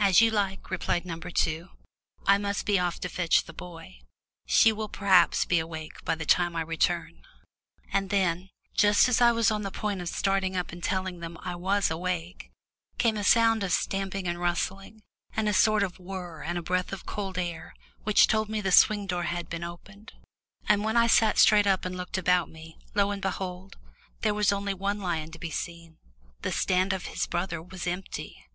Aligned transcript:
"As 0.00 0.20
you 0.20 0.32
like," 0.32 0.70
replied 0.72 1.06
number 1.06 1.30
two. 1.30 1.68
"I 2.26 2.36
must 2.36 2.66
be 2.66 2.80
off 2.80 2.98
to 2.98 3.08
fetch 3.08 3.44
the 3.44 3.52
boy. 3.52 4.00
She 4.44 4.72
will 4.72 4.88
perhaps 4.88 5.44
be 5.44 5.60
awake 5.60 6.04
by 6.04 6.16
the 6.16 6.26
time 6.26 6.56
I 6.56 6.62
return." 6.62 7.22
And 7.92 8.10
then 8.10 8.50
just 8.74 9.08
as 9.08 9.20
I 9.20 9.30
was 9.30 9.52
on 9.52 9.62
the 9.62 9.70
point 9.70 10.00
of 10.00 10.08
starting 10.08 10.56
up 10.56 10.72
and 10.72 10.82
telling 10.82 11.20
them 11.20 11.38
I 11.44 11.54
was 11.54 11.92
awake 11.92 12.50
came 12.98 13.16
a 13.16 13.22
sound 13.22 13.62
of 13.62 13.70
stamping 13.70 14.26
and 14.26 14.40
rustling, 14.40 15.04
and 15.36 15.48
a 15.48 15.52
sort 15.54 15.84
of 15.84 16.00
whirr 16.00 16.42
and 16.42 16.58
a 16.58 16.60
breath 16.62 16.92
of 16.92 17.06
cold 17.06 17.38
air, 17.38 17.72
which 18.02 18.26
told 18.26 18.48
me 18.48 18.60
the 18.60 18.72
swing 18.72 19.06
door 19.06 19.22
had 19.30 19.48
been 19.48 19.62
opened. 19.62 20.12
And 20.68 20.82
when 20.84 20.96
I 20.96 21.06
sat 21.06 21.38
straight 21.38 21.68
up 21.68 21.84
and 21.84 21.96
looked 21.96 22.18
about 22.18 22.50
me, 22.50 22.78
lo 22.96 23.12
and 23.12 23.22
behold, 23.22 23.76
there 24.22 24.34
was 24.34 24.50
only 24.50 24.74
one 24.74 24.98
lion 24.98 25.30
to 25.30 25.38
be 25.38 25.52
seen 25.52 25.98
the 26.40 26.50
stand 26.50 26.92
of 26.92 27.06
his 27.06 27.28
brother 27.28 27.62
was 27.62 27.86
empty! 27.86 28.48